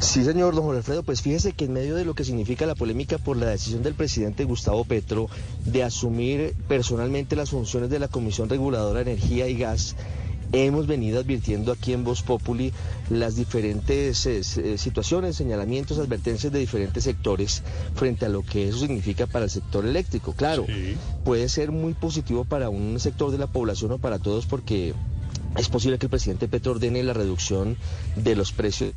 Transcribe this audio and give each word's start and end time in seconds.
Sí, 0.00 0.24
señor 0.24 0.54
don 0.54 0.64
Jorge 0.64 0.78
Alfredo, 0.78 1.02
pues 1.02 1.20
fíjese 1.20 1.52
que 1.52 1.66
en 1.66 1.74
medio 1.74 1.94
de 1.94 2.06
lo 2.06 2.14
que 2.14 2.24
significa 2.24 2.64
la 2.64 2.74
polémica 2.74 3.18
por 3.18 3.36
la 3.36 3.50
decisión 3.50 3.82
del 3.82 3.92
presidente 3.92 4.44
Gustavo 4.44 4.86
Petro 4.86 5.28
de 5.66 5.82
asumir 5.82 6.54
personalmente 6.68 7.36
las 7.36 7.50
funciones 7.50 7.90
de 7.90 7.98
la 7.98 8.08
Comisión 8.08 8.48
Reguladora 8.48 9.04
de 9.04 9.12
Energía 9.12 9.46
y 9.46 9.58
Gas, 9.58 9.96
hemos 10.52 10.86
venido 10.86 11.20
advirtiendo 11.20 11.70
aquí 11.70 11.92
en 11.92 12.02
Voz 12.02 12.22
Populi 12.22 12.72
las 13.10 13.36
diferentes 13.36 14.24
eh, 14.24 14.40
eh, 14.40 14.78
situaciones, 14.78 15.36
señalamientos, 15.36 15.98
advertencias 15.98 16.50
de 16.50 16.60
diferentes 16.60 17.04
sectores 17.04 17.62
frente 17.94 18.24
a 18.24 18.30
lo 18.30 18.42
que 18.42 18.68
eso 18.68 18.78
significa 18.78 19.26
para 19.26 19.44
el 19.44 19.50
sector 19.50 19.84
eléctrico. 19.84 20.32
Claro, 20.32 20.64
puede 21.24 21.46
ser 21.50 21.72
muy 21.72 21.92
positivo 21.92 22.46
para 22.46 22.70
un 22.70 22.98
sector 23.00 23.30
de 23.30 23.38
la 23.38 23.48
población 23.48 23.92
o 23.92 23.98
para 23.98 24.18
todos 24.18 24.46
porque 24.46 24.94
es 25.58 25.68
posible 25.68 25.98
que 25.98 26.06
el 26.06 26.10
presidente 26.10 26.48
Petro 26.48 26.72
ordene 26.72 27.02
la 27.02 27.12
reducción 27.12 27.76
de 28.16 28.34
los 28.34 28.52
precios 28.52 28.94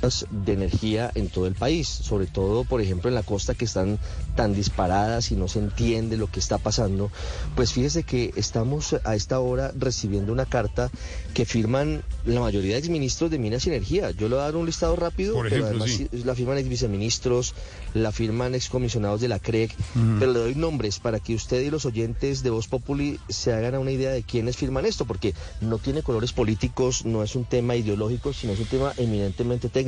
de 0.00 0.52
energía 0.52 1.10
en 1.14 1.28
todo 1.28 1.46
el 1.46 1.54
país, 1.54 1.88
sobre 1.88 2.26
todo, 2.26 2.64
por 2.64 2.80
ejemplo, 2.80 3.08
en 3.08 3.14
la 3.14 3.24
costa 3.24 3.54
que 3.54 3.64
están 3.64 3.98
tan 4.36 4.54
disparadas 4.54 5.32
y 5.32 5.36
no 5.36 5.48
se 5.48 5.58
entiende 5.58 6.16
lo 6.16 6.30
que 6.30 6.38
está 6.38 6.58
pasando, 6.58 7.10
pues 7.56 7.72
fíjese 7.72 8.04
que 8.04 8.32
estamos 8.36 8.94
a 9.04 9.16
esta 9.16 9.40
hora 9.40 9.72
recibiendo 9.76 10.32
una 10.32 10.46
carta 10.46 10.90
que 11.34 11.44
firman 11.44 12.02
la 12.24 12.40
mayoría 12.40 12.74
de 12.74 12.78
exministros 12.78 13.30
de 13.30 13.38
Minas 13.38 13.66
y 13.66 13.70
Energía. 13.70 14.12
Yo 14.12 14.28
le 14.28 14.36
voy 14.36 14.42
a 14.42 14.46
dar 14.46 14.56
un 14.56 14.66
listado 14.66 14.94
rápido, 14.94 15.36
pero 15.42 15.66
además 15.66 16.00
la 16.12 16.34
firman 16.34 16.58
ex 16.58 16.68
viceministros, 16.68 17.54
la 17.94 18.12
firman 18.12 18.54
excomisionados 18.54 19.20
de 19.20 19.28
la 19.28 19.40
CREC, 19.40 19.74
pero 20.20 20.32
le 20.32 20.38
doy 20.38 20.54
nombres 20.54 21.00
para 21.00 21.18
que 21.18 21.34
usted 21.34 21.60
y 21.62 21.70
los 21.70 21.86
oyentes 21.86 22.42
de 22.42 22.50
Voz 22.50 22.68
Populi 22.68 23.18
se 23.28 23.52
hagan 23.52 23.76
una 23.76 23.90
idea 23.90 24.10
de 24.10 24.22
quiénes 24.22 24.56
firman 24.56 24.86
esto, 24.86 25.06
porque 25.06 25.34
no 25.60 25.78
tiene 25.78 26.02
colores 26.02 26.32
políticos, 26.32 27.04
no 27.04 27.24
es 27.24 27.34
un 27.34 27.44
tema 27.44 27.74
ideológico, 27.74 28.32
sino 28.32 28.52
es 28.52 28.60
un 28.60 28.66
tema 28.66 28.92
eminentemente 28.96 29.68
técnico 29.68 29.87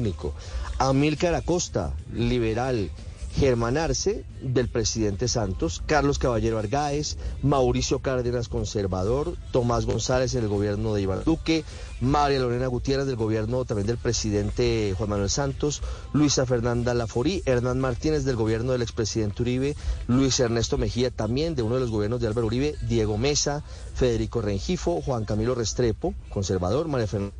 Amílcar 0.79 1.35
Acosta, 1.35 1.95
liberal. 2.13 2.91
Germán 3.37 3.77
Arce, 3.77 4.24
del 4.43 4.69
presidente 4.69 5.29
Santos, 5.29 5.83
Carlos 5.87 6.19
Caballero 6.19 6.59
Argáez, 6.59 7.16
Mauricio 7.43 8.01
Cárdenas, 8.01 8.49
conservador, 8.49 9.37
Tomás 9.52 9.87
González, 9.87 10.35
en 10.35 10.43
el 10.43 10.49
gobierno 10.49 10.95
de 10.95 11.02
Iván 11.02 11.23
Duque, 11.24 11.65
María 12.01 12.41
Lorena 12.41 12.66
Gutiérrez, 12.66 13.07
del 13.07 13.16
gobierno 13.16 13.65
también 13.65 13.87
del 13.87 13.99
presidente 13.99 14.95
Juan 14.99 15.11
Manuel 15.11 15.30
Santos, 15.30 15.80
Luisa 16.13 16.45
Fernanda 16.45 16.93
Laforí, 16.93 17.43
Hernán 17.46 17.79
Martínez, 17.79 18.24
del 18.24 18.37
gobierno 18.37 18.73
del 18.73 18.83
expresidente 18.83 19.43
Uribe, 19.43 19.77
Luis 20.09 20.41
Ernesto 20.41 20.77
Mejía, 20.77 21.11
también 21.11 21.55
de 21.55 21.63
uno 21.63 21.77
de 21.77 21.83
los 21.83 21.91
gobiernos 21.91 22.21
de 22.21 22.27
Álvaro 22.27 22.49
Uribe, 22.49 22.74
Diego 22.89 23.17
Mesa, 23.17 23.63
Federico 23.95 24.43
Rengifo, 24.43 25.01
Juan 25.02 25.24
Camilo 25.24 25.55
Restrepo, 25.55 26.15
conservador, 26.30 26.89
María 26.89 27.07
Fernanda. 27.07 27.40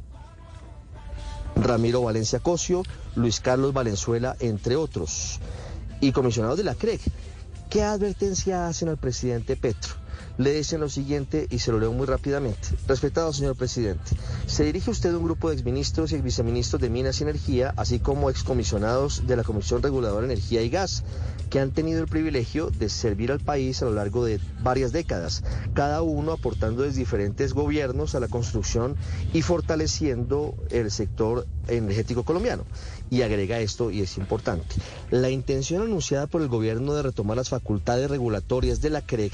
Ramiro 1.57 2.03
Valencia 2.03 2.41
Cosio, 2.41 2.83
Luis 3.15 3.41
Carlos 3.41 3.73
Valenzuela, 3.73 4.37
entre 4.41 4.77
otros. 4.77 5.41
Y 6.01 6.13
comisionados 6.13 6.59
de 6.59 6.65
la 6.65 6.75
CREC, 6.75 7.01
¿qué 7.69 7.83
advertencia 7.83 8.67
hacen 8.69 8.89
al 8.89 8.97
presidente 8.97 9.57
Petro? 9.57 10.01
le 10.41 10.55
dicen 10.55 10.81
lo 10.81 10.89
siguiente 10.89 11.47
y 11.51 11.59
se 11.59 11.71
lo 11.71 11.79
leo 11.79 11.93
muy 11.93 12.07
rápidamente. 12.07 12.69
Respetado 12.87 13.31
señor 13.33 13.57
presidente, 13.57 14.13
se 14.47 14.65
dirige 14.65 14.91
usted 14.91 15.13
a 15.13 15.19
un 15.19 15.25
grupo 15.25 15.49
de 15.49 15.55
exministros 15.57 16.13
y 16.13 16.21
viceministros 16.23 16.81
de 16.81 16.89
Minas 16.89 17.21
y 17.21 17.25
Energía, 17.25 17.75
así 17.77 17.99
como 17.99 18.31
excomisionados 18.31 19.27
de 19.27 19.37
la 19.37 19.45
Comisión 19.45 19.83
Reguladora 19.83 20.27
de 20.27 20.33
Energía 20.33 20.63
y 20.63 20.71
Gas, 20.71 21.05
que 21.51 21.61
han 21.61 21.73
tenido 21.73 22.01
el 22.01 22.07
privilegio 22.07 22.71
de 22.71 22.89
servir 22.89 23.33
al 23.33 23.41
país 23.41 23.83
a 23.83 23.87
lo 23.87 23.93
largo 23.93 24.25
de 24.25 24.41
varias 24.63 24.93
décadas, 24.93 25.43
cada 25.75 26.01
uno 26.01 26.33
aportando 26.33 26.83
desde 26.85 27.01
diferentes 27.01 27.53
gobiernos 27.53 28.15
a 28.15 28.21
la 28.21 28.29
construcción 28.29 28.97
y 29.33 29.43
fortaleciendo 29.43 30.55
el 30.71 30.91
sector 30.91 31.47
energético 31.67 32.25
colombiano. 32.25 32.65
Y 33.11 33.23
agrega 33.23 33.59
esto, 33.59 33.91
y 33.91 34.01
es 34.03 34.17
importante, 34.17 34.77
la 35.11 35.31
intención 35.31 35.83
anunciada 35.83 36.29
por 36.29 36.43
el 36.43 36.49
gobierno 36.49 36.95
de 36.95 37.03
retomar 37.03 37.37
las 37.37 37.49
facultades 37.49 38.09
regulatorias 38.09 38.81
de 38.81 38.91
la 38.91 39.03
CREC 39.03 39.33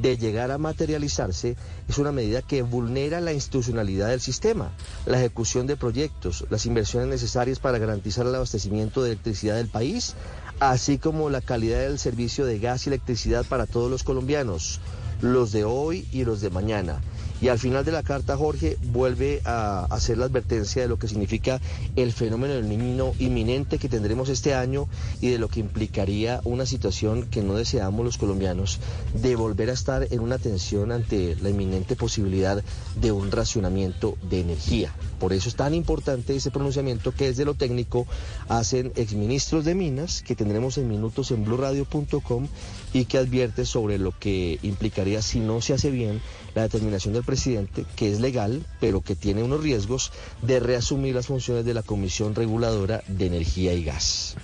de 0.00 0.16
llegar 0.16 0.52
a 0.52 0.58
materializarse 0.58 1.56
es 1.88 1.98
una 1.98 2.12
medida 2.12 2.42
que 2.42 2.62
vulnera 2.62 3.20
la 3.20 3.32
institucionalidad 3.32 4.08
del 4.08 4.20
sistema, 4.20 4.70
la 5.06 5.18
ejecución 5.18 5.66
de 5.66 5.76
proyectos, 5.76 6.46
las 6.50 6.66
inversiones 6.66 7.08
necesarias 7.08 7.58
para 7.58 7.78
garantizar 7.78 8.26
el 8.26 8.34
abastecimiento 8.36 9.02
de 9.02 9.10
electricidad 9.10 9.56
del 9.56 9.68
país, 9.68 10.14
así 10.60 10.98
como 10.98 11.30
la 11.30 11.40
calidad 11.40 11.80
del 11.80 11.98
servicio 11.98 12.46
de 12.46 12.58
gas 12.58 12.86
y 12.86 12.90
electricidad 12.90 13.44
para 13.46 13.66
todos 13.66 13.90
los 13.90 14.02
colombianos, 14.02 14.80
los 15.20 15.52
de 15.52 15.64
hoy 15.64 16.06
y 16.12 16.24
los 16.24 16.40
de 16.40 16.50
mañana. 16.50 17.00
Y 17.40 17.48
al 17.48 17.58
final 17.58 17.84
de 17.84 17.92
la 17.92 18.02
carta, 18.02 18.36
Jorge 18.36 18.78
vuelve 18.92 19.42
a 19.44 19.84
hacer 19.90 20.16
la 20.16 20.24
advertencia 20.24 20.82
de 20.82 20.88
lo 20.88 20.98
que 20.98 21.08
significa 21.08 21.60
el 21.94 22.12
fenómeno 22.12 22.54
del 22.54 22.68
niño 22.68 23.12
inminente 23.18 23.78
que 23.78 23.88
tendremos 23.88 24.30
este 24.30 24.54
año 24.54 24.88
y 25.20 25.28
de 25.28 25.38
lo 25.38 25.48
que 25.48 25.60
implicaría 25.60 26.40
una 26.44 26.64
situación 26.64 27.26
que 27.30 27.42
no 27.42 27.54
deseamos 27.54 28.04
los 28.04 28.16
colombianos 28.16 28.80
de 29.14 29.36
volver 29.36 29.68
a 29.68 29.74
estar 29.74 30.06
en 30.10 30.20
una 30.20 30.38
tensión 30.38 30.92
ante 30.92 31.36
la 31.36 31.50
inminente 31.50 31.94
posibilidad 31.94 32.62
de 33.00 33.12
un 33.12 33.30
racionamiento 33.30 34.16
de 34.30 34.40
energía. 34.40 34.94
Por 35.18 35.32
eso 35.32 35.48
es 35.48 35.56
tan 35.56 35.74
importante 35.74 36.36
ese 36.36 36.50
pronunciamiento 36.50 37.12
que 37.12 37.26
desde 37.26 37.44
lo 37.44 37.54
técnico 37.54 38.06
hacen 38.48 38.92
exministros 38.96 39.64
de 39.64 39.74
Minas, 39.74 40.22
que 40.22 40.36
tendremos 40.36 40.78
en 40.78 40.88
minutos 40.88 41.30
en 41.30 41.44
blurradio.com 41.44 42.48
y 42.92 43.04
que 43.04 43.18
advierte 43.18 43.66
sobre 43.66 43.98
lo 43.98 44.12
que 44.18 44.58
implicaría 44.62 45.20
si 45.20 45.40
no 45.40 45.60
se 45.60 45.74
hace 45.74 45.90
bien 45.90 46.20
la 46.54 46.62
determinación 46.62 47.12
del 47.12 47.22
presidente, 47.26 47.84
que 47.96 48.10
es 48.10 48.20
legal, 48.20 48.64
pero 48.80 49.02
que 49.02 49.14
tiene 49.14 49.42
unos 49.42 49.60
riesgos 49.60 50.12
de 50.40 50.60
reasumir 50.60 51.14
las 51.14 51.26
funciones 51.26 51.66
de 51.66 51.74
la 51.74 51.82
Comisión 51.82 52.34
Reguladora 52.34 53.02
de 53.08 53.26
Energía 53.26 53.74
y 53.74 53.84
Gas. 53.84 54.36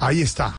Ahí 0.00 0.20
está. 0.20 0.52